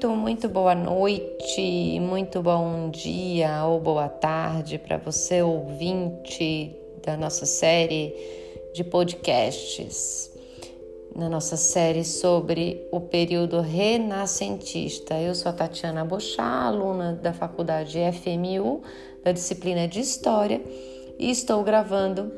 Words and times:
muito, 0.00 0.16
muito 0.16 0.48
boa 0.48 0.74
noite, 0.74 2.00
muito 2.00 2.40
bom 2.40 2.88
dia 2.88 3.66
ou 3.66 3.78
boa 3.78 4.08
tarde 4.08 4.78
para 4.78 4.96
você, 4.96 5.42
ouvinte 5.42 6.74
da 7.04 7.18
nossa 7.18 7.44
série 7.44 8.14
de 8.72 8.82
podcasts, 8.82 10.30
na 11.14 11.28
nossa 11.28 11.54
série 11.58 12.02
sobre 12.02 12.88
o 12.90 12.98
período 12.98 13.60
renascentista. 13.60 15.20
Eu 15.20 15.34
sou 15.34 15.50
a 15.50 15.52
Tatiana 15.52 16.02
Bochá, 16.02 16.62
aluna 16.62 17.12
da 17.12 17.34
faculdade 17.34 17.98
FMU, 17.98 18.80
da 19.22 19.32
disciplina 19.32 19.86
de 19.86 20.00
História, 20.00 20.62
e 21.18 21.30
estou 21.30 21.62
gravando 21.62 22.32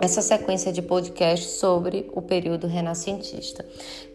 essa 0.00 0.22
sequência 0.22 0.72
de 0.72 0.82
podcasts 0.82 1.50
sobre 1.52 2.10
o 2.14 2.22
período 2.22 2.66
renascentista. 2.66 3.64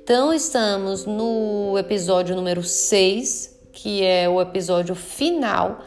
Então, 0.03 0.33
estamos 0.33 1.05
no 1.05 1.77
episódio 1.77 2.35
número 2.35 2.63
6, 2.63 3.59
que 3.71 4.03
é 4.03 4.27
o 4.29 4.41
episódio 4.41 4.95
final 4.95 5.79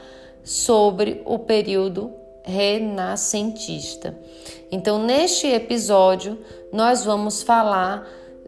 sobre 0.43 1.23
o 1.25 1.39
período 1.39 2.13
renascentista. 2.45 4.17
Então, 4.71 5.05
neste 5.05 5.47
episódio, 5.47 6.39
nós 6.73 7.05
vamos 7.05 7.43
falar 7.43 8.07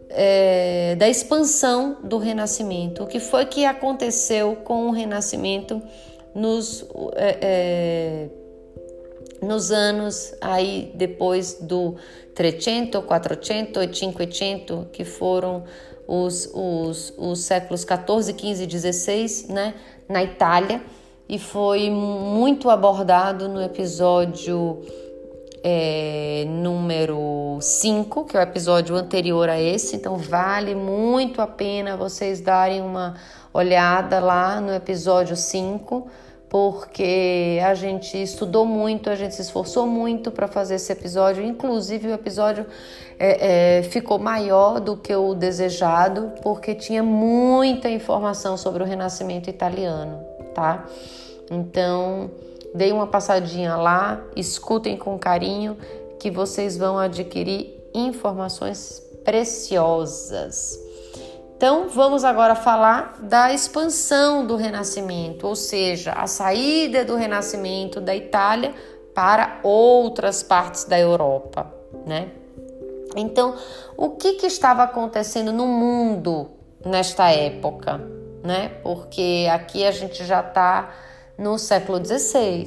é, 0.09 0.97
da 0.97 1.09
expansão 1.09 1.99
do 2.03 2.19
Renascimento, 2.19 3.03
o 3.03 3.07
que 3.07 3.21
foi 3.21 3.45
que 3.47 3.65
aconteceu 3.65 4.57
com 4.57 4.89
o 4.89 4.91
Renascimento 4.91 5.83
nos 6.35 6.85
é, 7.15 7.39
é, 7.41 8.29
nos 9.41 9.71
anos 9.71 10.35
aí 10.41 10.93
depois 10.95 11.55
do 11.61 11.97
300, 12.35 13.05
400 13.05 13.83
e 13.83 13.89
500, 13.89 14.87
que 14.93 15.05
foram 15.05 15.65
os, 16.07 16.51
os, 16.55 17.13
os 17.17 17.41
séculos 17.41 17.85
14, 17.85 18.33
15 18.33 18.63
e 18.63 18.67
16, 18.67 19.49
né, 19.49 19.75
na 20.09 20.23
Itália, 20.23 20.83
e 21.29 21.39
foi 21.39 21.91
muito 21.91 22.71
abordado 22.71 23.49
no 23.49 23.63
episódio 23.63 24.81
é, 25.63 26.45
número 26.49 27.59
5, 27.61 28.25
que 28.25 28.37
é 28.37 28.41
o 28.41 28.43
episódio 28.43 28.97
anterior 28.97 29.49
a 29.49 29.61
esse, 29.61 29.97
então 29.97 30.17
vale 30.17 30.75
muito 30.75 31.43
a 31.43 31.47
pena 31.47 31.97
vocês 31.97 32.41
darem 32.41 32.81
uma 32.81 33.15
olhada 33.53 34.21
lá 34.21 34.61
no 34.61 34.73
episódio 34.73 35.37
5 35.37 36.09
porque 36.49 37.59
a 37.63 37.75
gente 37.75 38.21
estudou 38.21 38.65
muito, 38.65 39.11
a 39.11 39.15
gente 39.15 39.35
se 39.35 39.43
esforçou 39.43 39.87
muito 39.87 40.31
para 40.31 40.49
fazer 40.49 40.77
esse 40.77 40.91
episódio. 40.91 41.45
Inclusive, 41.45 42.09
o 42.09 42.15
episódio 42.15 42.65
é, 43.19 43.79
é, 43.79 43.83
ficou 43.83 44.19
maior 44.19 44.81
do 44.81 44.97
que 44.97 45.15
o 45.15 45.35
desejado, 45.35 46.33
porque 46.43 46.75
tinha 46.75 47.03
muita 47.03 47.91
informação 47.91 48.57
sobre 48.57 48.83
o 48.83 48.87
Renascimento 48.87 49.51
italiano, 49.51 50.25
tá? 50.55 50.87
Então, 51.51 52.31
deem 52.75 52.93
uma 52.93 53.07
passadinha 53.07 53.77
lá, 53.77 54.23
escutem 54.35 54.97
com 54.97 55.19
carinho, 55.19 55.77
que 56.19 56.31
vocês 56.31 56.77
vão 56.77 56.99
adquirir 56.99 57.79
informações 57.95 59.03
preciosas. 59.25 60.88
Então, 61.59 61.89
vamos 61.89 62.23
agora 62.23 62.55
falar 62.55 63.17
da 63.21 63.53
expansão 63.53 64.47
do 64.47 64.55
Renascimento, 64.55 65.45
ou 65.45 65.57
seja, 65.57 66.13
a 66.13 66.29
saída 66.29 67.05
do 67.05 67.17
Renascimento 67.17 68.01
da 68.01 68.15
Itália 68.15 68.73
para 69.13 69.59
outras 69.65 70.41
partes 70.41 70.85
da 70.85 70.97
Europa, 70.97 71.67
né? 72.07 72.29
Então, 73.17 73.57
o 73.97 74.11
que, 74.11 74.35
que 74.35 74.47
estava 74.47 74.85
acontecendo 74.85 75.53
no 75.53 75.67
mundo 75.67 76.49
nesta 76.87 77.29
época, 77.33 78.01
né? 78.45 78.69
Porque 78.81 79.49
aqui 79.53 79.85
a 79.85 79.91
gente 79.91 80.25
já 80.25 80.39
está 80.39 80.95
no 81.37 81.59
século 81.59 81.99
XVI. 81.99 82.67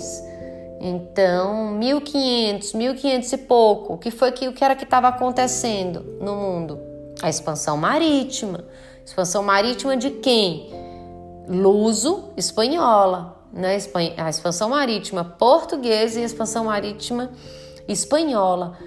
Então, 0.82 1.68
1500, 1.76 2.74
1500 2.74 3.32
e 3.32 3.38
pouco, 3.38 3.94
o 3.94 3.98
que 3.98 4.12
foi 4.12 4.34
que 4.34 4.50
o 4.50 4.52
que 4.52 4.66
era 4.66 4.76
que 4.76 4.84
estava 4.84 5.08
acontecendo 5.08 6.02
no 6.20 6.36
mundo? 6.36 6.91
A 7.22 7.30
expansão 7.30 7.78
marítima. 7.78 8.66
Expansão 9.06 9.44
marítima 9.44 9.96
de 9.98 10.12
quem? 10.12 10.70
Luso, 11.48 12.30
espanhola. 12.38 13.38
Né? 13.52 13.78
A 14.18 14.30
expansão 14.30 14.70
marítima 14.70 15.24
portuguesa 15.24 16.20
e 16.20 16.24
a 16.24 16.26
expansão 16.26 16.66
marítima 16.66 17.32
espanhola. 17.88 18.78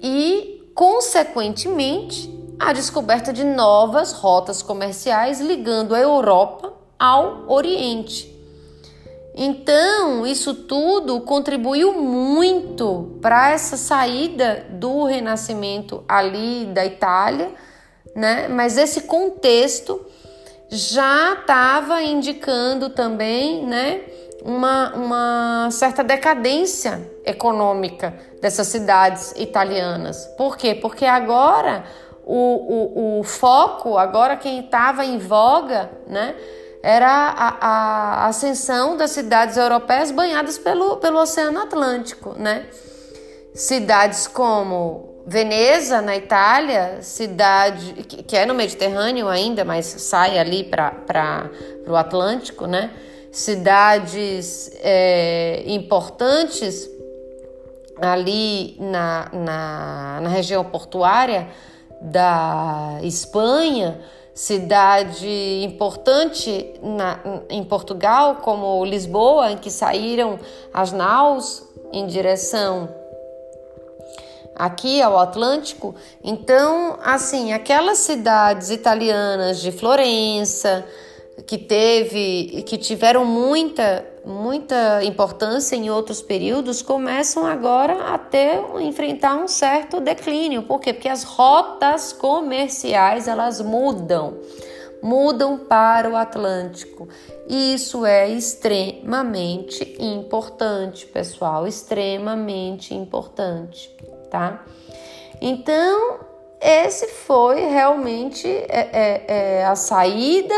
E, 0.00 0.70
consequentemente, 0.74 2.32
a 2.58 2.72
descoberta 2.72 3.32
de 3.32 3.44
novas 3.44 4.12
rotas 4.12 4.62
comerciais 4.62 5.40
ligando 5.40 5.94
a 5.94 6.00
Europa 6.00 6.72
ao 6.98 7.44
Oriente. 7.48 8.33
Então, 9.36 10.24
isso 10.24 10.54
tudo 10.54 11.20
contribuiu 11.22 11.92
muito 11.94 13.18
para 13.20 13.50
essa 13.50 13.76
saída 13.76 14.64
do 14.70 15.02
Renascimento 15.04 16.04
ali 16.08 16.66
da 16.66 16.86
Itália, 16.86 17.50
né? 18.14 18.46
Mas 18.46 18.78
esse 18.78 19.02
contexto 19.02 20.00
já 20.68 21.32
estava 21.32 22.00
indicando 22.00 22.90
também, 22.90 23.66
né? 23.66 24.02
Uma, 24.44 24.94
uma 24.94 25.68
certa 25.72 26.04
decadência 26.04 27.10
econômica 27.24 28.14
dessas 28.40 28.68
cidades 28.68 29.32
italianas. 29.36 30.26
Por 30.36 30.56
quê? 30.56 30.74
Porque 30.74 31.06
agora 31.06 31.84
o, 32.24 33.16
o, 33.16 33.20
o 33.20 33.24
foco, 33.24 33.98
agora 33.98 34.36
quem 34.36 34.60
estava 34.60 35.04
em 35.04 35.18
voga, 35.18 35.90
né? 36.06 36.36
Era 36.84 37.08
a, 37.08 37.66
a, 37.66 38.26
ascensão 38.26 38.94
das 38.94 39.10
cidades 39.10 39.56
europeias 39.56 40.10
banhadas 40.10 40.58
pelo, 40.58 40.98
pelo 40.98 41.18
Oceano 41.18 41.60
Atlântico, 41.60 42.34
né? 42.38 42.66
Cidades 43.54 44.26
como 44.26 45.22
Veneza, 45.26 46.02
na 46.02 46.14
Itália, 46.14 46.98
cidade 47.00 47.94
que, 48.06 48.22
que 48.22 48.36
é 48.36 48.44
no 48.44 48.52
Mediterrâneo 48.52 49.28
ainda, 49.28 49.64
mas 49.64 49.86
sai 49.86 50.38
ali 50.38 50.62
para 50.62 51.48
o 51.88 51.96
Atlântico, 51.96 52.66
né? 52.66 52.90
Cidades 53.32 54.70
é, 54.82 55.64
importantes 55.66 56.86
ali 57.96 58.76
na, 58.78 59.30
na, 59.32 60.20
na 60.20 60.28
região 60.28 60.62
portuária 60.62 61.48
da 61.98 62.98
Espanha, 63.02 63.98
cidade 64.34 65.62
importante 65.62 66.74
na, 66.82 67.20
em 67.48 67.62
Portugal, 67.62 68.36
como 68.36 68.84
Lisboa, 68.84 69.52
em 69.52 69.56
que 69.56 69.70
saíram 69.70 70.38
as 70.72 70.90
naus 70.90 71.62
em 71.92 72.06
direção 72.06 72.88
aqui 74.54 75.02
ao 75.02 75.18
Atlântico. 75.18 75.94
Então, 76.22 76.98
assim, 77.02 77.52
aquelas 77.52 77.98
cidades 77.98 78.70
italianas 78.70 79.60
de 79.60 79.72
Florença, 79.72 80.84
que 81.42 81.58
teve 81.58 82.62
que 82.62 82.78
tiveram 82.78 83.24
muita 83.24 84.06
muita 84.24 85.04
importância 85.04 85.76
em 85.76 85.90
outros 85.90 86.22
períodos 86.22 86.80
começam 86.80 87.44
agora 87.44 88.14
a 88.14 88.18
ter 88.18 88.58
enfrentar 88.80 89.36
um 89.36 89.46
certo 89.46 90.00
declínio. 90.00 90.62
Por 90.62 90.80
quê? 90.80 90.94
Porque 90.94 91.08
as 91.08 91.24
rotas 91.24 92.12
comerciais 92.12 93.28
elas 93.28 93.60
mudam, 93.60 94.38
mudam 95.02 95.58
para 95.58 96.08
o 96.08 96.16
Atlântico. 96.16 97.06
Isso 97.46 98.06
é 98.06 98.30
extremamente 98.30 99.96
importante, 100.00 101.04
pessoal, 101.06 101.66
extremamente 101.66 102.94
importante, 102.94 103.94
tá? 104.30 104.64
Então, 105.38 106.20
esse 106.58 107.08
foi 107.08 107.60
realmente 107.66 108.48
é, 108.48 108.68
é, 108.70 109.24
é 109.26 109.64
a 109.66 109.76
saída 109.76 110.54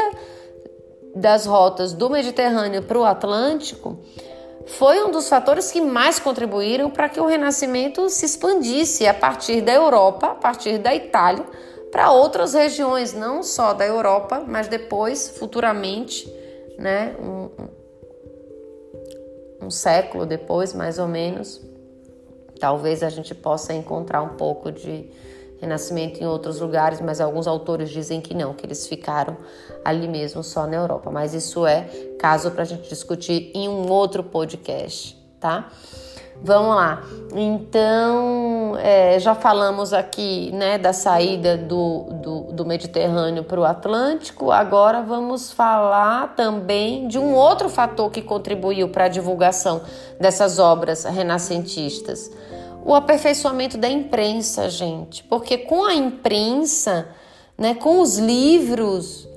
das 1.17 1.47
rotas 1.47 1.95
do 1.95 2.11
Mediterrâneo 2.11 2.83
para 2.83 2.99
o 2.99 3.05
Atlântico 3.05 3.99
foi 4.67 5.03
um 5.03 5.11
dos 5.11 5.29
fatores 5.29 5.73
que 5.73 5.81
mais 5.81 6.19
contribuíram 6.19 6.91
para 6.91 7.09
que 7.09 7.19
o 7.19 7.27
Renascimento 7.27 8.11
se 8.11 8.27
expandisse 8.27 9.07
a 9.07 9.15
partir 9.15 9.63
da 9.63 9.73
Europa, 9.73 10.27
a 10.27 10.35
partir 10.35 10.79
da 10.79 10.95
Itália, 10.95 11.45
para 11.91 12.11
outras 12.11 12.53
regiões, 12.53 13.15
não 13.15 13.43
só 13.43 13.73
da 13.73 13.87
Europa, 13.87 14.45
mas 14.47 14.69
depois, 14.69 15.31
futuramente, 15.39 16.31
né, 16.79 17.17
um, 17.19 17.49
um 19.67 19.71
século 19.71 20.27
depois, 20.27 20.75
mais 20.75 20.99
ou 20.99 21.07
menos, 21.07 21.62
talvez 22.61 23.03
a 23.03 23.09
gente 23.09 23.35
possa 23.35 23.73
encontrar 23.73 24.21
um 24.21 24.37
pouco 24.37 24.71
de 24.71 25.09
renascimento 25.61 26.23
em 26.23 26.26
outros 26.26 26.61
lugares, 26.61 27.00
mas 27.00 27.20
alguns 27.20 27.47
autores 27.47 27.91
dizem 27.91 28.20
que 28.20 28.35
não, 28.35 28.53
que 28.55 28.67
eles 28.67 28.87
ficaram 28.87 29.37
ali 29.85 30.06
mesmo 30.08 30.43
só 30.43 30.67
na 30.67 30.76
Europa. 30.76 31.11
Mas 31.11 31.35
isso 31.35 31.67
é 31.67 31.82
caso 32.19 32.50
para 32.50 32.62
a 32.62 32.67
gente 32.67 32.88
discutir 32.88 33.50
em 33.55 33.69
um 33.69 33.91
outro 33.91 34.23
podcast, 34.23 35.17
tá? 35.41 35.70
Vamos 36.43 36.76
lá. 36.76 37.03
Então, 37.35 38.76
é, 38.79 39.19
já 39.19 39.35
falamos 39.35 39.93
aqui 39.93 40.50
né, 40.53 40.79
da 40.79 40.93
saída 40.93 41.56
do, 41.56 42.05
do, 42.23 42.41
do 42.52 42.64
Mediterrâneo 42.64 43.43
para 43.43 43.61
o 43.61 43.64
Atlântico. 43.64 44.50
Agora 44.50 45.02
vamos 45.02 45.50
falar 45.50 46.35
também 46.35 47.09
de 47.09 47.19
um 47.19 47.35
outro 47.35 47.69
fator 47.69 48.11
que 48.11 48.23
contribuiu 48.23 48.88
para 48.88 49.05
a 49.05 49.09
divulgação 49.09 49.82
dessas 50.20 50.59
obras 50.59 51.05
renascentistas: 51.05 52.31
o 52.87 52.94
aperfeiçoamento 52.94 53.77
da 53.77 53.88
imprensa, 53.88 54.71
gente. 54.71 55.25
Porque 55.25 55.59
com 55.59 55.85
a 55.85 55.93
imprensa, 55.93 57.09
né, 57.59 57.75
com 57.75 57.99
os 57.99 58.17
livros, 58.17 59.29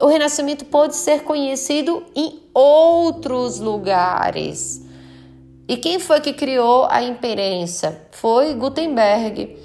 o 0.00 0.08
Renascimento 0.08 0.64
pode 0.64 0.96
ser 0.96 1.22
conhecido 1.22 2.04
em 2.12 2.42
outros 2.52 3.60
lugares. 3.60 4.84
E 5.68 5.76
quem 5.76 6.00
foi 6.00 6.20
que 6.20 6.32
criou 6.32 6.88
a 6.90 7.00
imprensa? 7.00 8.02
Foi 8.10 8.52
Gutenberg, 8.54 9.56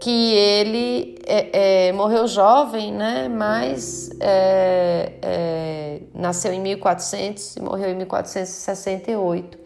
que 0.00 0.32
ele 0.32 1.18
é, 1.26 1.88
é, 1.88 1.92
morreu 1.92 2.26
jovem, 2.26 2.94
né? 2.94 3.28
Mas 3.28 4.10
é, 4.20 5.12
é 5.20 6.00
nasceu 6.14 6.50
em 6.50 6.60
1400 6.60 7.56
e 7.56 7.60
morreu 7.60 7.90
em 7.90 7.96
1468. 7.96 9.58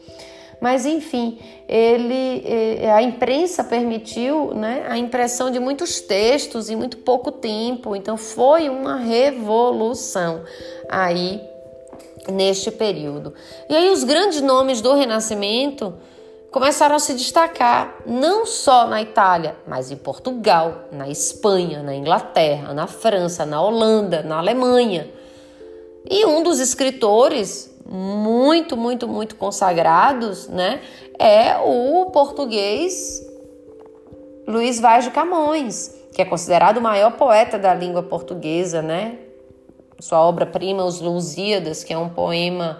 Mas 0.60 0.86
enfim, 0.86 1.38
ele, 1.68 2.42
é, 2.44 2.92
a 2.92 3.02
imprensa 3.02 3.62
permitiu 3.62 4.54
né, 4.54 4.86
a 4.88 4.96
impressão 4.96 5.50
de 5.50 5.60
muitos 5.60 6.00
textos 6.00 6.70
em 6.70 6.76
muito 6.76 6.98
pouco 6.98 7.30
tempo. 7.30 7.94
Então 7.94 8.16
foi 8.16 8.68
uma 8.68 8.96
revolução 8.96 10.42
aí 10.88 11.40
neste 12.32 12.70
período. 12.70 13.34
E 13.68 13.76
aí 13.76 13.90
os 13.90 14.02
grandes 14.04 14.40
nomes 14.40 14.80
do 14.80 14.94
Renascimento 14.94 15.94
começaram 16.50 16.96
a 16.96 16.98
se 16.98 17.12
destacar 17.12 17.98
não 18.06 18.46
só 18.46 18.86
na 18.86 19.02
Itália, 19.02 19.56
mas 19.66 19.90
em 19.90 19.96
Portugal, 19.96 20.86
na 20.90 21.08
Espanha, 21.08 21.82
na 21.82 21.94
Inglaterra, 21.94 22.72
na 22.72 22.86
França, 22.86 23.44
na 23.44 23.60
Holanda, 23.60 24.22
na 24.22 24.38
Alemanha. 24.38 25.10
E 26.08 26.24
um 26.24 26.42
dos 26.42 26.58
escritores 26.60 27.75
muito, 27.88 28.76
muito, 28.76 29.06
muito 29.06 29.36
consagrados, 29.36 30.48
né, 30.48 30.80
é 31.18 31.56
o 31.58 32.06
português 32.06 33.24
Luiz 34.46 34.78
Vaz 34.80 35.04
de 35.04 35.10
Camões, 35.10 35.94
que 36.14 36.22
é 36.22 36.24
considerado 36.24 36.78
o 36.78 36.80
maior 36.80 37.12
poeta 37.12 37.58
da 37.58 37.74
língua 37.74 38.02
portuguesa, 38.02 38.80
né? 38.80 39.18
sua 39.98 40.20
obra-prima, 40.20 40.84
Os 40.84 41.00
Lusíadas, 41.00 41.82
que 41.82 41.92
é 41.92 41.98
um 41.98 42.08
poema 42.08 42.78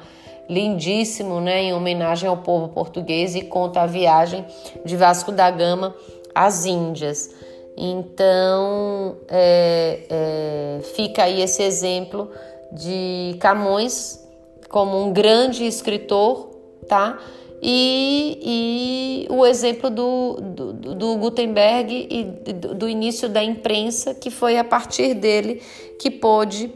lindíssimo, 0.49 1.41
né, 1.41 1.63
em 1.63 1.75
homenagem 1.75 2.29
ao 2.29 2.37
povo 2.37 2.69
português 2.69 3.35
e 3.35 3.43
conta 3.43 3.83
a 3.83 3.87
viagem 3.87 4.45
de 4.85 4.97
Vasco 4.97 5.33
da 5.33 5.51
Gama 5.51 5.95
às 6.35 6.65
Índias. 6.65 7.35
Então, 7.77 9.17
é, 9.29 10.01
é, 10.09 10.81
fica 10.95 11.25
aí 11.25 11.43
esse 11.43 11.63
exemplo 11.63 12.31
de 12.73 13.37
Camões 13.41 14.26
como 14.69 15.03
um 15.03 15.13
grande 15.13 15.65
escritor, 15.65 16.51
tá? 16.89 17.19
E, 17.63 19.27
e 19.29 19.33
o 19.33 19.45
exemplo 19.47 19.89
do, 19.91 20.35
do, 20.41 20.73
do 20.95 21.17
Gutenberg 21.17 22.07
e 22.11 22.25
do, 22.53 22.75
do 22.75 22.89
início 22.89 23.29
da 23.29 23.43
imprensa, 23.43 24.15
que 24.15 24.31
foi 24.31 24.59
a 24.59 24.65
partir 24.65 25.15
dele 25.15 25.63
que 25.99 26.11
pôde 26.11 26.71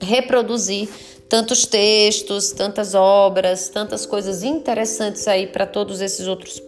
reproduzir 0.00 0.88
tantos 1.28 1.66
textos, 1.66 2.52
tantas 2.52 2.94
obras, 2.94 3.68
tantas 3.68 4.04
coisas 4.04 4.42
interessantes 4.42 5.26
aí 5.26 5.46
para 5.46 5.66
todos 5.66 6.00
esses 6.00 6.26
outros 6.26 6.62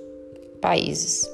países. 0.61 1.29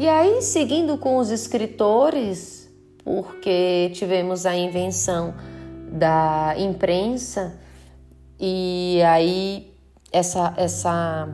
E 0.00 0.08
aí, 0.08 0.40
seguindo 0.42 0.96
com 0.96 1.16
os 1.16 1.28
escritores, 1.28 2.72
porque 3.02 3.90
tivemos 3.94 4.46
a 4.46 4.54
invenção 4.54 5.34
da 5.90 6.54
imprensa 6.56 7.58
e 8.38 9.02
aí 9.04 9.74
essa 10.12 10.54
essa 10.56 11.28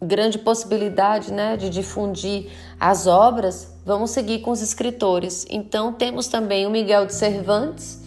grande 0.00 0.38
possibilidade, 0.38 1.32
né, 1.32 1.56
de 1.56 1.68
difundir 1.68 2.52
as 2.78 3.08
obras, 3.08 3.76
vamos 3.84 4.12
seguir 4.12 4.38
com 4.38 4.52
os 4.52 4.62
escritores. 4.62 5.44
Então 5.50 5.92
temos 5.92 6.28
também 6.28 6.64
o 6.64 6.70
Miguel 6.70 7.06
de 7.06 7.14
Cervantes, 7.14 8.00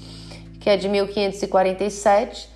que 0.61 0.69
é 0.69 0.77
de 0.77 0.87
1547. 0.87 2.55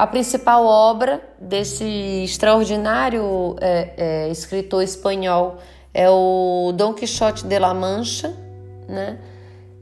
A 0.00 0.06
principal 0.06 0.64
obra 0.64 1.20
desse 1.38 1.84
extraordinário 2.24 3.54
é, 3.60 3.90
é, 3.98 4.28
escritor 4.30 4.82
espanhol 4.82 5.58
é 5.92 6.08
o 6.08 6.72
Dom 6.74 6.94
Quixote 6.94 7.44
de 7.44 7.58
la 7.58 7.74
Mancha, 7.74 8.34
né? 8.88 9.18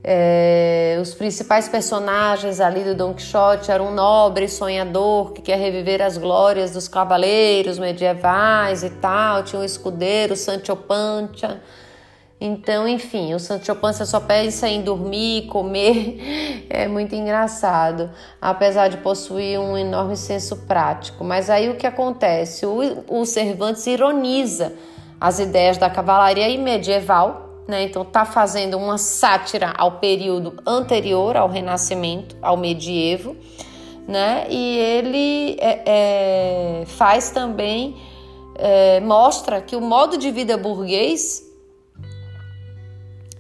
É, 0.03 0.99
os 1.01 1.15
principais 1.15 1.69
personagens 1.69 2.59
ali 2.59 2.83
do 2.83 2.97
Don 2.97 3.15
Quixote 3.15 3.71
eram 3.71 3.91
um 3.91 3.95
nobre 3.95 4.49
sonhador 4.49 5.35
que 5.35 5.41
quer 5.41 5.57
reviver 5.57 6.03
as 6.03 6.19
glórias 6.19 6.73
dos 6.73 6.89
cavaleiros 6.89 7.79
medievais 7.79 8.83
e 8.83 8.91
tal. 8.91 9.45
Tinha 9.45 9.63
um 9.63 9.65
escudeiro, 9.65 10.35
Sancho 10.35 10.75
Pancha. 10.75 11.61
Então, 12.41 12.87
enfim, 12.87 13.35
o 13.35 13.41
Sancho 13.41 13.75
Pança 13.75 14.07
só 14.07 14.21
pensa 14.21 14.69
em 14.69 14.83
dormir, 14.83 15.47
comer. 15.47 16.59
É 16.71 16.87
muito 16.87 17.15
engraçado, 17.15 18.11
apesar 18.41 18.89
de 18.89 18.99
possuir 18.99 19.59
um 19.59 19.77
enorme 19.77 20.17
senso 20.17 20.55
prático. 20.67 21.25
Mas 21.25 21.49
aí 21.49 21.71
o 21.71 21.77
que 21.77 21.87
acontece? 21.87 22.67
O, 22.67 23.05
o 23.09 23.25
Cervantes 23.25 23.87
ironiza 23.87 24.75
as 25.19 25.39
ideias 25.39 25.79
da 25.79 25.89
cavalaria 25.89 26.47
medieval 26.59 27.49
né? 27.69 27.83
Então 27.83 28.03
tá 28.03 28.25
fazendo 28.25 28.79
uma 28.79 28.97
sátira 28.97 29.75
ao 29.77 29.99
período 29.99 30.55
anterior 30.67 31.37
ao 31.37 31.49
Renascimento, 31.49 32.35
ao 32.41 32.57
medievo, 32.57 33.37
né? 34.09 34.47
E 34.49 34.79
ele 34.79 35.59
é, 35.61 35.83
é, 35.87 36.85
faz 36.87 37.31
também 37.31 37.95
é, 38.55 38.99
mostra 39.01 39.61
que 39.61 39.77
o 39.77 39.83
modo 39.83 40.17
de 40.17 40.31
vida 40.31 40.57
burguês 40.57 41.47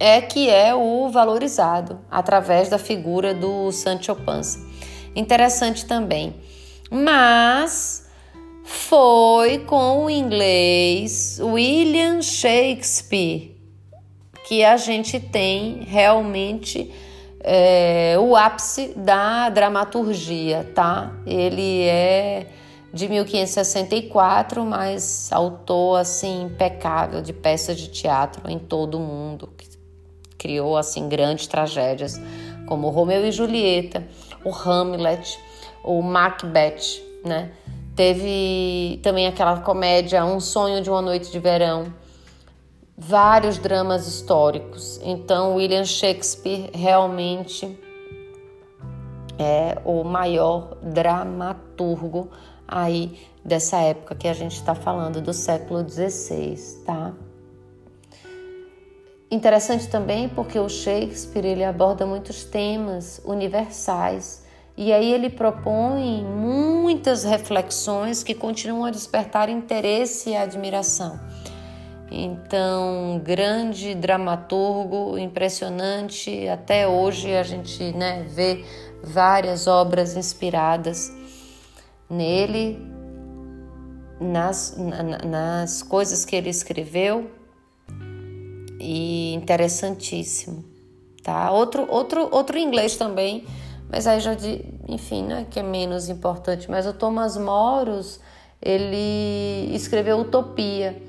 é 0.01 0.21
que 0.21 0.49
é 0.49 0.75
o 0.75 1.09
valorizado 1.09 2.01
através 2.11 2.69
da 2.69 2.79
figura 2.79 3.35
do 3.35 3.73
Sancho 3.73 4.15
Panza. 4.15 4.59
Interessante 5.15 5.87
também. 5.87 6.35
Mas 6.91 8.09
foi 8.65 9.59
com 9.61 10.05
o 10.05 10.11
inglês 10.11 11.41
William 11.43 12.23
Shakespeare 12.23 13.57
que 14.49 14.65
a 14.65 14.79
gente 14.79 15.21
tem 15.21 15.83
realmente 15.83 16.91
é, 17.41 18.17
o 18.19 18.35
ápice 18.35 18.95
da 18.97 19.51
dramaturgia, 19.51 20.71
tá? 20.75 21.13
Ele 21.27 21.83
é 21.83 22.47
de 22.93 23.07
1564, 23.09 24.65
mas 24.65 25.31
autor 25.31 26.01
assim 26.01 26.45
impecável 26.45 27.21
de 27.21 27.35
peças 27.35 27.77
de 27.77 27.89
teatro 27.89 28.51
em 28.51 28.59
todo 28.59 28.97
o 28.97 29.01
mundo, 29.01 29.51
criou 30.39 30.77
assim 30.77 31.09
grandes 31.09 31.47
tragédias 31.47 32.21
como 32.67 32.91
Romeu 32.91 33.27
e 33.27 33.33
Julieta, 33.33 34.07
o 34.45 34.51
Hamlet, 34.51 35.39
o 35.83 36.01
Macbeth, 36.03 37.03
né? 37.25 37.51
Teve 37.97 39.01
também 39.03 39.27
aquela 39.27 39.59
comédia 39.61 40.25
Um 40.25 40.39
Sonho 40.39 40.81
de 40.81 40.89
uma 40.89 41.03
Noite 41.03 41.33
de 41.33 41.39
Verão, 41.41 41.93
vários 42.97 43.59
dramas 43.59 44.07
históricos. 44.07 45.01
Então, 45.03 45.57
William 45.57 45.85
Shakespeare 45.85 46.71
realmente 46.73 47.79
é 49.39 49.79
o 49.85 50.05
maior 50.05 50.77
dramaturgo 50.83 52.31
aí 52.67 53.19
dessa 53.45 53.79
época 53.79 54.15
que 54.15 54.29
a 54.29 54.35
gente 54.35 54.55
está 54.55 54.75
falando 54.75 55.21
do 55.21 55.33
século 55.33 55.89
XVI, 55.89 56.85
tá? 56.85 57.15
Interessante 59.31 59.89
também 59.89 60.27
porque 60.29 60.59
o 60.59 60.69
Shakespeare 60.69 61.45
ele 61.45 61.65
aborda 61.65 62.07
muitos 62.07 62.45
temas 62.45 63.21
universais 63.27 64.43
e 64.75 64.91
aí 64.91 65.13
ele 65.13 65.29
propõe 65.29 66.25
muitas 66.25 67.25
reflexões 67.25 68.23
que 68.23 68.35
continuam 68.35 68.87
a 68.87 68.91
despertar 68.91 69.51
interesse 69.51 70.31
e 70.31 70.37
admiração. 70.37 71.21
Então, 72.11 73.21
grande 73.23 73.95
dramaturgo, 73.95 75.19
impressionante. 75.19 76.49
Até 76.49 76.89
hoje 76.89 77.37
a 77.37 77.43
gente 77.43 77.93
né, 77.93 78.25
vê 78.31 78.65
várias 79.03 79.67
obras 79.67 80.17
inspiradas 80.17 81.13
nele 82.09 82.79
nas, 84.19 84.75
nas 85.27 85.83
coisas 85.83 86.25
que 86.25 86.35
ele 86.35 86.49
escreveu 86.49 87.38
e 88.79 89.35
interessantíssimo, 89.35 90.65
tá? 91.23 91.51
Outro, 91.51 91.87
outro, 91.91 92.29
outro 92.31 92.59
inglês 92.59 92.97
também, 92.97 93.47
mas 93.91 94.07
aí 94.07 94.21
já 94.21 94.35
de, 94.35 94.65
enfim, 94.87 95.25
né, 95.25 95.47
que 95.51 95.59
é 95.59 95.63
menos 95.63 96.09
importante. 96.09 96.71
Mas 96.71 96.87
o 96.87 96.93
Thomas 96.93 97.37
Moros 97.37 98.21
ele 98.61 99.75
escreveu 99.75 100.19
Utopia, 100.19 101.01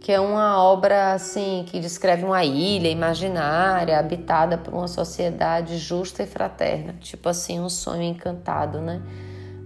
que 0.00 0.10
é 0.10 0.20
uma 0.20 0.62
obra 0.62 1.12
assim 1.12 1.64
que 1.68 1.78
descreve 1.78 2.24
uma 2.24 2.44
ilha 2.44 2.88
imaginária 2.88 3.98
habitada 3.98 4.56
por 4.56 4.74
uma 4.74 4.88
sociedade 4.88 5.78
justa 5.78 6.22
e 6.22 6.26
fraterna, 6.26 6.94
tipo 7.00 7.28
assim 7.28 7.60
um 7.60 7.68
sonho 7.68 8.02
encantado, 8.02 8.80
né? 8.80 9.02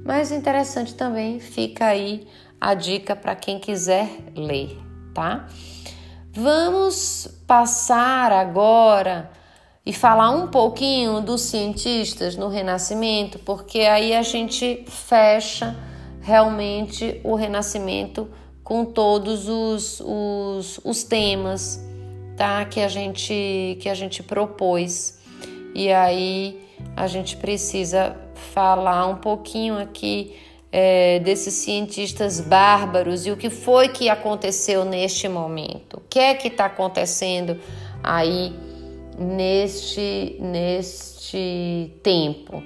Mas 0.04 0.30
interessante 0.30 0.94
também, 0.94 1.40
fica 1.40 1.86
aí 1.86 2.26
a 2.60 2.74
dica 2.74 3.16
para 3.16 3.34
quem 3.34 3.58
quiser 3.58 4.08
ler, 4.36 4.78
tá? 5.14 5.48
Vamos 6.36 7.28
passar 7.46 8.32
agora 8.32 9.30
e 9.86 9.92
falar 9.92 10.30
um 10.30 10.48
pouquinho 10.48 11.20
dos 11.20 11.42
cientistas 11.42 12.34
no 12.34 12.48
Renascimento, 12.48 13.38
porque 13.38 13.82
aí 13.82 14.12
a 14.12 14.22
gente 14.22 14.84
fecha 14.88 15.76
realmente 16.20 17.20
o 17.22 17.36
Renascimento 17.36 18.28
com 18.64 18.84
todos 18.84 19.48
os, 19.48 20.00
os, 20.04 20.80
os 20.82 21.04
temas 21.04 21.80
tá? 22.36 22.64
que, 22.64 22.80
a 22.80 22.88
gente, 22.88 23.78
que 23.80 23.88
a 23.88 23.94
gente 23.94 24.20
propôs. 24.20 25.20
E 25.72 25.92
aí 25.92 26.66
a 26.96 27.06
gente 27.06 27.36
precisa 27.36 28.16
falar 28.34 29.06
um 29.06 29.16
pouquinho 29.18 29.78
aqui 29.78 30.34
é, 30.76 31.20
desses 31.20 31.54
cientistas 31.54 32.40
bárbaros 32.40 33.24
e 33.26 33.30
o 33.30 33.36
que 33.36 33.48
foi 33.48 33.86
que 33.86 34.08
aconteceu 34.08 34.84
neste 34.84 35.28
momento. 35.28 35.98
O 35.98 36.02
que 36.10 36.18
é 36.18 36.34
que 36.34 36.48
está 36.48 36.64
acontecendo 36.64 37.60
aí 38.02 38.52
neste, 39.16 40.36
neste 40.40 41.92
tempo? 42.02 42.60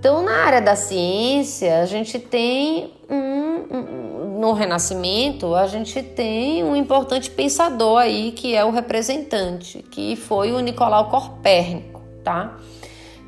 Então, 0.00 0.20
na 0.24 0.44
área 0.44 0.60
da 0.60 0.74
ciência, 0.74 1.80
a 1.80 1.86
gente 1.86 2.18
tem 2.18 2.92
um, 3.08 3.76
um, 3.76 4.40
no 4.40 4.52
Renascimento, 4.52 5.54
a 5.54 5.68
gente 5.68 6.02
tem 6.02 6.64
um 6.64 6.74
importante 6.74 7.30
pensador 7.30 7.98
aí 7.98 8.32
que 8.32 8.52
é 8.52 8.64
o 8.64 8.72
representante, 8.72 9.80
que 9.92 10.16
foi 10.16 10.50
o 10.50 10.58
Nicolau 10.58 11.08
Copérnico, 11.08 12.02
tá? 12.24 12.58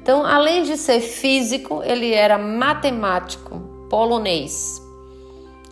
Então, 0.04 0.22
além 0.22 0.64
de 0.64 0.76
ser 0.76 1.00
físico, 1.00 1.82
ele 1.82 2.12
era 2.12 2.36
matemático 2.36 3.58
polonês. 3.88 4.78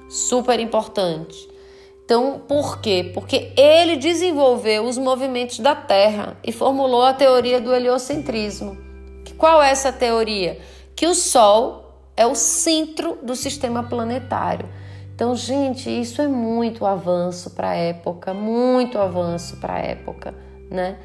Super 0.09 0.59
importante. 0.59 1.47
Então, 2.03 2.41
por 2.49 2.81
quê? 2.81 3.11
Porque 3.13 3.53
ele 3.55 3.97
desenvolveu 3.97 4.87
os 4.87 4.97
movimentos 4.97 5.59
da 5.59 5.75
Terra 5.75 6.39
e 6.43 6.51
formulou 6.51 7.03
a 7.03 7.13
teoria 7.13 7.61
do 7.61 7.75
heliocentrismo. 7.75 8.79
Qual 9.37 9.63
é 9.63 9.71
essa 9.71 9.93
teoria? 9.93 10.59
Que 10.97 11.07
o 11.07 11.15
Sol 11.15 11.93
é 12.17 12.27
o 12.27 12.35
centro 12.35 13.19
do 13.23 13.37
sistema 13.37 13.83
planetário. 13.83 14.67
Então, 15.15 15.37
gente, 15.37 15.91
isso 15.91 16.23
é 16.23 16.27
muito 16.27 16.87
avanço 16.87 17.51
para 17.51 17.73
a 17.73 17.75
época, 17.75 18.33
muito 18.33 18.97
avanço 18.97 19.59
para 19.59 19.75
a 19.75 19.79
época, 19.81 20.35
né? 20.71 20.97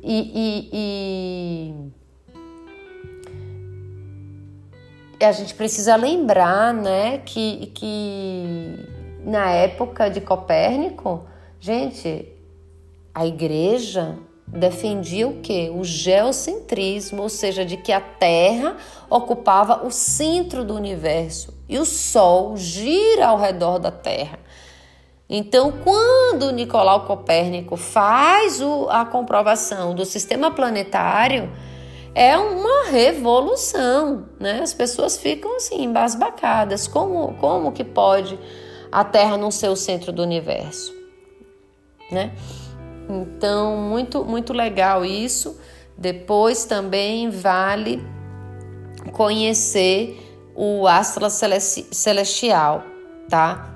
E, 0.00 0.30
e, 0.32 0.68
e 0.72 1.97
a 5.20 5.32
gente 5.32 5.54
precisa 5.54 5.96
lembrar, 5.96 6.72
né, 6.72 7.18
que, 7.24 7.66
que 7.74 8.86
na 9.24 9.50
época 9.50 10.08
de 10.08 10.20
Copérnico, 10.20 11.26
gente, 11.60 12.28
a 13.14 13.26
igreja 13.26 14.16
defendia 14.46 15.28
o 15.28 15.40
que? 15.40 15.70
O 15.70 15.84
geocentrismo, 15.84 17.22
ou 17.22 17.28
seja, 17.28 17.64
de 17.64 17.76
que 17.76 17.92
a 17.92 18.00
Terra 18.00 18.76
ocupava 19.10 19.86
o 19.86 19.90
centro 19.90 20.64
do 20.64 20.74
universo 20.74 21.52
e 21.68 21.78
o 21.78 21.84
Sol 21.84 22.56
gira 22.56 23.26
ao 23.26 23.38
redor 23.38 23.78
da 23.78 23.90
Terra. 23.90 24.38
Então, 25.28 25.72
quando 25.84 26.50
Nicolau 26.52 27.04
Copérnico 27.04 27.76
faz 27.76 28.62
o, 28.62 28.88
a 28.88 29.04
comprovação 29.04 29.94
do 29.94 30.06
sistema 30.06 30.50
planetário, 30.50 31.52
é 32.18 32.36
uma 32.36 32.90
revolução, 32.90 34.28
né? 34.40 34.60
As 34.60 34.74
pessoas 34.74 35.16
ficam 35.16 35.54
assim 35.54 35.84
embasbacadas. 35.84 36.88
Como, 36.88 37.34
como 37.34 37.70
que 37.70 37.84
pode 37.84 38.36
a 38.90 39.04
Terra 39.04 39.36
não 39.36 39.52
ser 39.52 39.68
o 39.68 39.76
centro 39.76 40.10
do 40.10 40.20
universo, 40.20 40.92
né? 42.10 42.32
Então, 43.08 43.76
muito, 43.76 44.24
muito 44.24 44.52
legal 44.52 45.04
isso. 45.04 45.60
Depois 45.96 46.64
também 46.64 47.30
vale 47.30 48.04
conhecer 49.12 50.20
o 50.56 50.88
Astra 50.88 51.30
Celestial, 51.30 52.82
tá? 53.28 53.72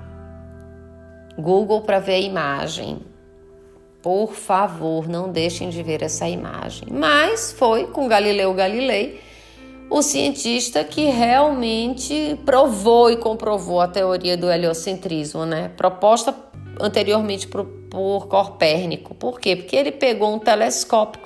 Google 1.37 1.81
para 1.83 1.99
ver 1.99 2.15
a 2.15 2.19
imagem. 2.19 3.12
Por 4.03 4.33
favor, 4.33 5.07
não 5.07 5.31
deixem 5.31 5.69
de 5.69 5.81
ver 5.81 6.03
essa 6.03 6.27
imagem. 6.27 6.89
Mas 6.91 7.53
foi 7.53 7.87
com 7.87 8.05
Galileu 8.05 8.53
Galilei, 8.53 9.21
o 9.89 10.01
cientista 10.01 10.83
que 10.83 11.05
realmente 11.05 12.37
provou 12.45 13.09
e 13.09 13.15
comprovou 13.15 13.79
a 13.79 13.87
teoria 13.87 14.35
do 14.35 14.51
heliocentrismo, 14.51 15.45
né? 15.45 15.71
Proposta 15.77 16.35
anteriormente 16.81 17.47
por, 17.47 17.63
por 17.89 18.27
Copérnico. 18.27 19.15
Por 19.15 19.39
quê? 19.39 19.55
Porque 19.55 19.77
ele 19.77 19.93
pegou 19.93 20.33
um 20.33 20.39
telescópio, 20.39 21.21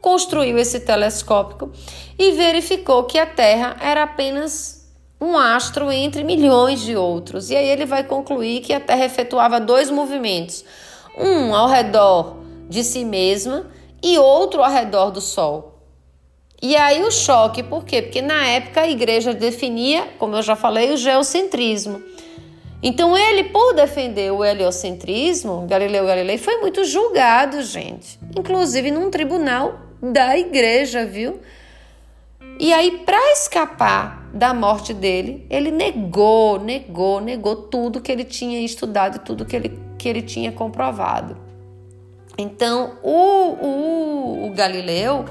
construiu 0.00 0.56
esse 0.58 0.78
telescópio 0.78 1.72
e 2.16 2.30
verificou 2.30 3.02
que 3.02 3.18
a 3.18 3.26
Terra 3.26 3.76
era 3.80 4.04
apenas 4.04 4.88
um 5.20 5.36
astro 5.36 5.90
entre 5.90 6.22
milhões 6.22 6.82
de 6.82 6.94
outros. 6.94 7.50
E 7.50 7.56
aí 7.56 7.66
ele 7.66 7.84
vai 7.84 8.04
concluir 8.04 8.60
que 8.60 8.72
a 8.72 8.78
Terra 8.78 9.06
efetuava 9.06 9.58
dois 9.58 9.90
movimentos 9.90 10.64
um 11.16 11.54
ao 11.54 11.68
redor 11.68 12.36
de 12.68 12.82
si 12.82 13.04
mesma 13.04 13.66
e 14.02 14.18
outro 14.18 14.62
ao 14.62 14.70
redor 14.70 15.10
do 15.10 15.20
Sol. 15.20 15.72
E 16.60 16.76
aí 16.76 17.02
o 17.02 17.10
choque, 17.10 17.62
por 17.62 17.84
quê? 17.84 18.00
Porque 18.00 18.22
na 18.22 18.46
época 18.46 18.82
a 18.82 18.88
igreja 18.88 19.34
definia, 19.34 20.08
como 20.18 20.36
eu 20.36 20.42
já 20.42 20.54
falei, 20.54 20.92
o 20.92 20.96
geocentrismo. 20.96 22.00
Então 22.82 23.16
ele, 23.16 23.44
por 23.44 23.74
defender 23.74 24.32
o 24.32 24.44
heliocentrismo, 24.44 25.66
Galileu 25.68 26.06
Galilei, 26.06 26.38
foi 26.38 26.58
muito 26.58 26.84
julgado, 26.84 27.62
gente. 27.62 28.18
Inclusive 28.36 28.90
num 28.90 29.10
tribunal 29.10 29.78
da 30.00 30.36
igreja, 30.36 31.04
viu? 31.04 31.40
E 32.58 32.72
aí, 32.72 33.02
para 33.04 33.32
escapar 33.32 34.28
da 34.32 34.52
morte 34.52 34.92
dele, 34.92 35.46
ele 35.50 35.70
negou, 35.70 36.60
negou, 36.60 37.20
negou 37.20 37.56
tudo 37.56 38.00
que 38.00 38.10
ele 38.10 38.24
tinha 38.24 38.60
estudado 38.60 39.18
tudo 39.24 39.44
que 39.44 39.56
ele 39.56 39.78
que 40.02 40.08
ele 40.08 40.20
tinha 40.20 40.50
comprovado. 40.50 41.36
Então, 42.36 42.98
o, 43.04 43.12
o, 43.12 44.46
o 44.48 44.50
Galileu, 44.52 45.24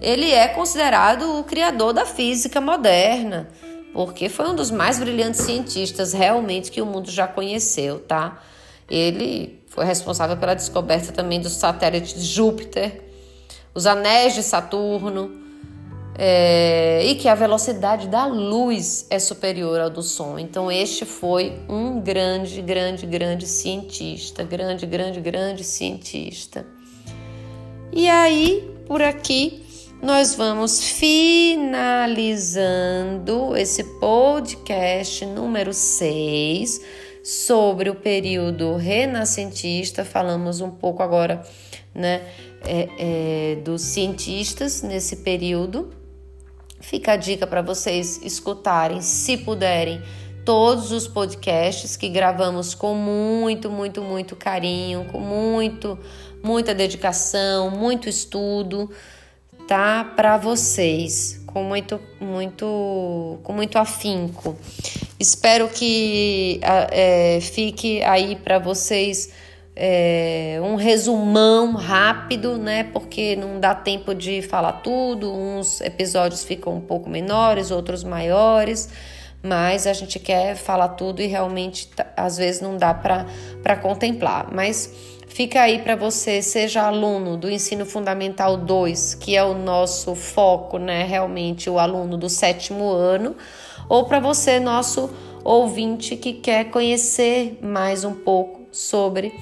ele 0.00 0.30
é 0.30 0.46
considerado 0.46 1.40
o 1.40 1.44
criador 1.44 1.92
da 1.92 2.06
física 2.06 2.60
moderna, 2.60 3.48
porque 3.92 4.28
foi 4.28 4.48
um 4.48 4.54
dos 4.54 4.70
mais 4.70 5.00
brilhantes 5.00 5.40
cientistas 5.40 6.12
realmente 6.12 6.70
que 6.70 6.80
o 6.80 6.86
mundo 6.86 7.10
já 7.10 7.26
conheceu, 7.26 7.98
tá? 7.98 8.40
Ele 8.88 9.60
foi 9.66 9.84
responsável 9.84 10.36
pela 10.36 10.54
descoberta 10.54 11.10
também 11.10 11.40
dos 11.40 11.54
satélites 11.54 12.14
de 12.14 12.24
Júpiter, 12.24 13.02
os 13.74 13.86
anéis 13.86 14.34
de 14.34 14.42
Saturno, 14.44 15.41
é, 16.18 17.04
e 17.04 17.14
que 17.14 17.28
a 17.28 17.34
velocidade 17.34 18.08
da 18.08 18.26
luz 18.26 19.06
é 19.08 19.18
superior 19.18 19.80
ao 19.80 19.90
do 19.90 20.02
som. 20.02 20.38
Então, 20.38 20.70
este 20.70 21.04
foi 21.04 21.58
um 21.68 22.00
grande, 22.00 22.60
grande, 22.60 23.06
grande 23.06 23.46
cientista, 23.46 24.44
grande, 24.44 24.86
grande, 24.86 25.20
grande 25.20 25.64
cientista. 25.64 26.66
E 27.92 28.08
aí, 28.08 28.70
por 28.86 29.02
aqui, 29.02 29.64
nós 30.02 30.34
vamos 30.34 30.82
finalizando 30.82 33.56
esse 33.56 33.84
podcast 33.98 35.24
número 35.24 35.72
6 35.72 36.80
sobre 37.22 37.88
o 37.88 37.94
período 37.94 38.76
renascentista. 38.76 40.04
Falamos 40.04 40.60
um 40.60 40.70
pouco 40.70 41.02
agora 41.02 41.42
né, 41.94 42.22
é, 42.66 42.88
é, 42.98 43.56
dos 43.56 43.82
cientistas 43.82 44.82
nesse 44.82 45.16
período 45.16 46.01
Fica 46.82 47.12
a 47.12 47.16
dica 47.16 47.46
para 47.46 47.62
vocês 47.62 48.20
escutarem, 48.22 49.00
se 49.00 49.38
puderem, 49.38 50.02
todos 50.44 50.90
os 50.90 51.06
podcasts 51.06 51.96
que 51.96 52.08
gravamos 52.08 52.74
com 52.74 52.94
muito, 52.94 53.70
muito, 53.70 54.02
muito 54.02 54.34
carinho, 54.34 55.04
com 55.06 55.20
muito, 55.20 55.98
muita 56.42 56.74
dedicação, 56.74 57.70
muito 57.70 58.08
estudo, 58.08 58.90
tá? 59.68 60.04
Para 60.16 60.36
vocês, 60.36 61.40
com 61.46 61.62
muito, 61.62 62.00
muito, 62.20 63.38
com 63.42 63.52
muito 63.52 63.78
afinco. 63.78 64.56
Espero 65.18 65.68
que 65.68 66.60
é, 66.62 67.38
fique 67.40 68.02
aí 68.02 68.34
para 68.34 68.58
vocês 68.58 69.30
é, 69.74 70.60
um 70.62 70.74
resumão 70.74 71.72
rápido, 71.72 72.58
né? 72.58 72.84
Porque 72.84 73.36
não 73.36 73.58
dá 73.58 73.74
tempo 73.74 74.14
de 74.14 74.42
falar 74.42 74.72
tudo. 74.74 75.32
Uns 75.32 75.80
episódios 75.80 76.44
ficam 76.44 76.76
um 76.76 76.80
pouco 76.80 77.08
menores, 77.08 77.70
outros 77.70 78.04
maiores, 78.04 78.88
mas 79.42 79.86
a 79.86 79.92
gente 79.92 80.18
quer 80.18 80.56
falar 80.56 80.90
tudo 80.90 81.22
e 81.22 81.26
realmente 81.26 81.88
às 82.16 82.36
vezes 82.36 82.60
não 82.60 82.76
dá 82.76 82.92
para 82.92 83.76
contemplar. 83.76 84.52
Mas 84.52 84.92
fica 85.26 85.62
aí 85.62 85.78
para 85.78 85.96
você, 85.96 86.42
seja 86.42 86.82
aluno 86.82 87.38
do 87.38 87.50
ensino 87.50 87.86
fundamental 87.86 88.58
2, 88.58 89.14
que 89.14 89.34
é 89.34 89.42
o 89.42 89.54
nosso 89.54 90.14
foco, 90.14 90.78
né? 90.78 91.04
Realmente 91.04 91.70
o 91.70 91.78
aluno 91.78 92.18
do 92.18 92.28
sétimo 92.28 92.90
ano, 92.90 93.34
ou 93.88 94.04
para 94.04 94.20
você, 94.20 94.60
nosso 94.60 95.10
ouvinte 95.42 96.14
que 96.14 96.34
quer 96.34 96.70
conhecer 96.70 97.58
mais 97.62 98.04
um 98.04 98.14
pouco 98.14 98.66
sobre 98.70 99.32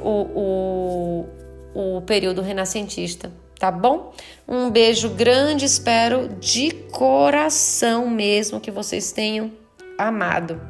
o, 0.00 1.26
o, 1.74 1.96
o 1.98 2.02
período 2.02 2.42
renascentista, 2.42 3.32
tá 3.58 3.70
bom? 3.70 4.12
Um 4.46 4.70
beijo 4.70 5.10
grande, 5.10 5.64
espero 5.64 6.28
de 6.40 6.70
coração 6.90 8.08
mesmo 8.08 8.60
que 8.60 8.70
vocês 8.70 9.12
tenham 9.12 9.52
amado. 9.98 10.60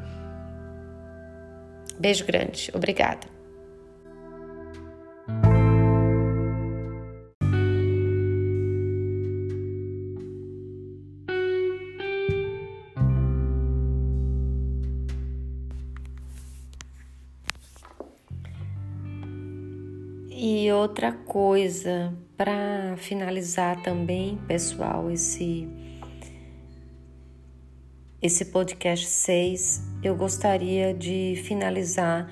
Beijo 1.99 2.25
grande, 2.25 2.70
obrigada. 2.75 3.38
Coisa, 21.38 22.12
para 22.37 22.97
finalizar 22.97 23.80
também, 23.80 24.37
pessoal, 24.49 25.09
esse 25.09 25.68
esse 28.21 28.47
podcast 28.47 29.07
6, 29.07 29.83
eu 30.02 30.16
gostaria 30.16 30.92
de 30.92 31.40
finalizar 31.45 32.28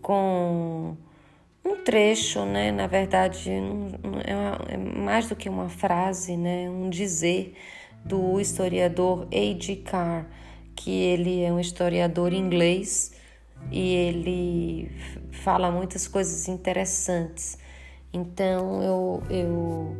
com 0.00 0.96
um 1.64 1.82
trecho, 1.82 2.44
né? 2.44 2.70
Na 2.70 2.86
verdade, 2.86 3.50
é, 3.50 4.74
é 4.74 4.76
mais 4.76 5.28
do 5.28 5.34
que 5.34 5.48
uma 5.48 5.68
frase, 5.68 6.36
né? 6.36 6.70
Um 6.70 6.88
dizer 6.88 7.56
do 8.04 8.38
historiador 8.38 9.26
A.G. 9.32 9.82
Carr, 9.84 10.28
que 10.76 10.92
ele 10.92 11.42
é 11.42 11.52
um 11.52 11.58
historiador 11.58 12.32
inglês 12.32 13.16
e 13.72 13.94
ele 13.96 14.92
fala 15.32 15.72
muitas 15.72 16.06
coisas 16.06 16.46
interessantes. 16.46 17.58
Então, 18.14 18.80
eu, 18.80 19.22
eu 19.28 19.96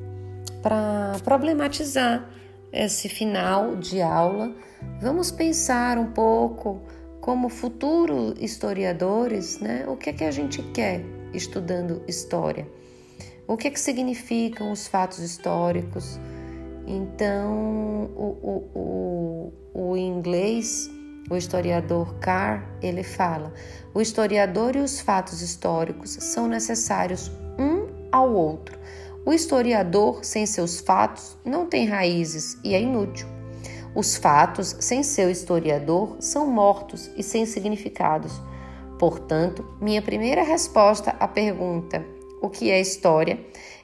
para 0.63 1.17
problematizar 1.25 2.25
esse 2.73 3.09
final 3.09 3.75
de 3.75 4.01
aula, 4.01 4.55
vamos 5.01 5.33
pensar 5.33 5.99
um 5.99 6.13
pouco 6.13 6.81
como 7.21 7.49
futuros 7.49 8.35
historiadores, 8.41 9.59
né? 9.59 9.85
O 9.89 9.97
que 9.97 10.11
é 10.11 10.13
que 10.13 10.25
a 10.25 10.31
gente 10.31 10.63
quer 10.63 11.05
estudando 11.33 12.03
história? 12.07 12.69
O 13.49 13.57
que 13.57 13.67
é 13.67 13.71
que 13.71 13.81
significam 13.81 14.71
os 14.71 14.87
fatos 14.87 15.19
históricos? 15.19 16.19
Então, 16.87 18.11
o, 18.17 18.39
o, 18.43 19.53
o, 19.75 19.91
o 19.91 19.97
inglês 19.97 20.89
o 21.31 21.37
historiador 21.37 22.15
Carr, 22.21 22.69
ele 22.83 23.03
fala: 23.03 23.53
"O 23.95 24.01
historiador 24.01 24.77
e 24.77 24.81
os 24.81 25.01
fatos 25.01 25.41
históricos 25.41 26.11
são 26.11 26.47
necessários 26.47 27.31
um 27.59 27.84
ao 28.15 28.33
outro. 28.33 28.79
O 29.27 29.33
historiador 29.33 30.25
sem 30.25 30.47
seus 30.47 30.79
fatos 30.79 31.37
não 31.45 31.67
tem 31.67 31.87
raízes 31.87 32.57
e 32.63 32.73
é 32.73 32.81
inútil. 32.81 33.27
Os 33.93 34.17
fatos 34.17 34.77
sem 34.79 35.03
seu 35.03 35.29
historiador 35.31 36.17
são 36.21 36.47
mortos 36.47 37.11
e 37.17 37.23
sem 37.25 37.45
significados. 37.45 38.41
Portanto, 38.99 39.67
minha 39.81 40.01
primeira 40.01 40.45
resposta 40.45 41.17
à 41.19 41.27
pergunta: 41.27 42.05
o 42.41 42.49
que 42.49 42.71
é 42.71 42.81
história? 42.81 43.39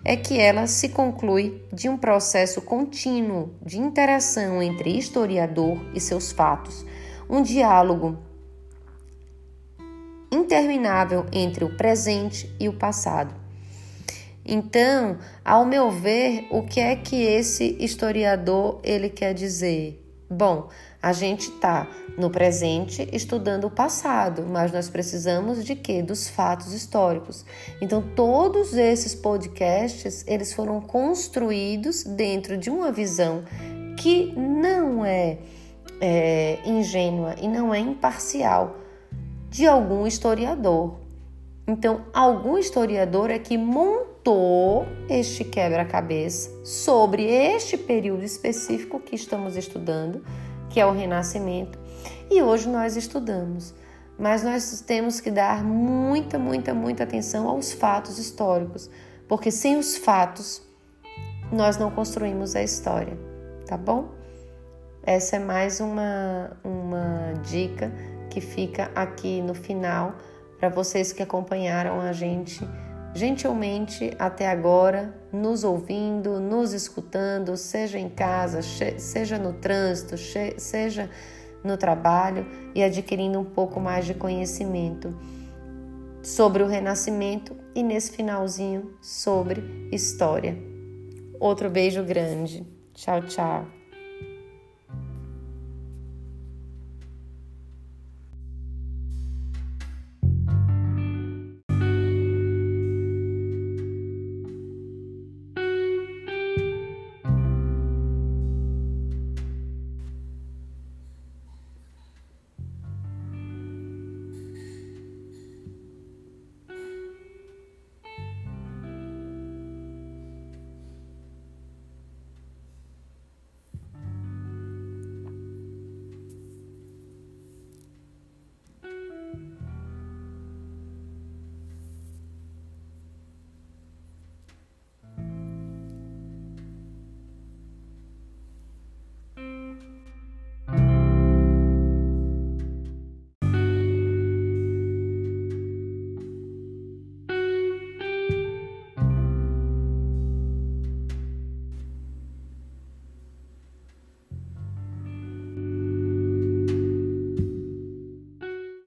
é 0.04 0.16
que 0.16 0.38
ela 0.38 0.66
se 0.66 0.88
conclui 0.88 1.62
de 1.72 1.88
um 1.88 1.96
processo 1.96 2.62
contínuo 2.62 3.54
de 3.60 3.78
interação 3.78 4.62
entre 4.62 4.96
historiador 4.96 5.78
e 5.94 6.00
seus 6.00 6.32
fatos, 6.32 6.86
um 7.28 7.42
diálogo 7.42 8.16
interminável 10.32 11.26
entre 11.32 11.64
o 11.64 11.76
presente 11.76 12.50
e 12.58 12.66
o 12.66 12.72
passado. 12.72 13.39
Então, 14.52 15.16
ao 15.44 15.64
meu 15.64 15.92
ver, 15.92 16.48
o 16.50 16.62
que 16.64 16.80
é 16.80 16.96
que 16.96 17.22
esse 17.22 17.76
historiador 17.78 18.80
ele 18.82 19.08
quer 19.08 19.32
dizer? 19.32 20.04
Bom, 20.28 20.68
a 21.00 21.12
gente 21.12 21.50
está 21.50 21.86
no 22.18 22.28
presente 22.30 23.08
estudando 23.12 23.68
o 23.68 23.70
passado, 23.70 24.44
mas 24.48 24.72
nós 24.72 24.90
precisamos 24.90 25.64
de 25.64 25.76
quê? 25.76 26.02
Dos 26.02 26.28
fatos 26.28 26.72
históricos. 26.72 27.46
Então, 27.80 28.02
todos 28.16 28.74
esses 28.74 29.14
podcasts, 29.14 30.24
eles 30.26 30.52
foram 30.52 30.80
construídos 30.80 32.02
dentro 32.02 32.56
de 32.56 32.70
uma 32.70 32.90
visão 32.90 33.44
que 33.96 34.32
não 34.36 35.04
é 35.04 35.38
é, 36.00 36.58
ingênua 36.64 37.36
e 37.40 37.46
não 37.46 37.72
é 37.72 37.78
imparcial 37.78 38.78
de 39.48 39.64
algum 39.64 40.08
historiador. 40.08 40.98
Então, 41.68 42.06
algum 42.12 42.58
historiador 42.58 43.30
é 43.30 43.38
que 43.38 43.56
montou 44.20 44.86
este 45.08 45.44
quebra-cabeça 45.44 46.50
sobre 46.64 47.24
este 47.24 47.76
período 47.76 48.22
específico 48.22 49.00
que 49.00 49.16
estamos 49.16 49.56
estudando, 49.56 50.22
que 50.68 50.78
é 50.78 50.86
o 50.86 50.92
Renascimento, 50.92 51.78
e 52.30 52.42
hoje 52.42 52.68
nós 52.68 52.96
estudamos. 52.96 53.74
Mas 54.18 54.42
nós 54.42 54.82
temos 54.86 55.20
que 55.20 55.30
dar 55.30 55.64
muita, 55.64 56.38
muita, 56.38 56.74
muita 56.74 57.04
atenção 57.04 57.48
aos 57.48 57.72
fatos 57.72 58.18
históricos, 58.18 58.90
porque 59.26 59.50
sem 59.50 59.78
os 59.78 59.96
fatos 59.96 60.62
nós 61.50 61.78
não 61.78 61.90
construímos 61.90 62.54
a 62.54 62.62
história, 62.62 63.16
tá 63.66 63.76
bom? 63.76 64.10
Essa 65.02 65.36
é 65.36 65.38
mais 65.38 65.80
uma, 65.80 66.58
uma 66.62 67.32
dica 67.42 67.90
que 68.28 68.40
fica 68.40 68.90
aqui 68.94 69.40
no 69.40 69.54
final 69.54 70.14
para 70.58 70.68
vocês 70.68 71.10
que 71.10 71.22
acompanharam 71.22 72.02
a 72.02 72.12
gente 72.12 72.62
gentilmente 73.14 74.14
até 74.18 74.48
agora, 74.48 75.14
nos 75.32 75.64
ouvindo, 75.64 76.40
nos 76.40 76.72
escutando, 76.72 77.56
seja 77.56 77.98
em 77.98 78.08
casa, 78.08 78.60
seja 78.62 79.38
no 79.38 79.54
trânsito, 79.54 80.16
seja 80.16 81.10
no 81.62 81.76
trabalho 81.76 82.46
e 82.74 82.82
adquirindo 82.82 83.38
um 83.38 83.44
pouco 83.44 83.80
mais 83.80 84.06
de 84.06 84.14
conhecimento 84.14 85.16
sobre 86.22 86.62
o 86.62 86.66
renascimento 86.66 87.56
e 87.74 87.82
nesse 87.82 88.12
finalzinho 88.12 88.94
sobre 89.00 89.88
história. 89.90 90.56
Outro 91.38 91.70
beijo 91.70 92.04
grande. 92.04 92.66
Tchau, 92.92 93.22
tchau. 93.22 93.79